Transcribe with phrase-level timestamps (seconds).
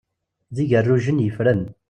[0.55, 1.61] D igerrujen yeffren.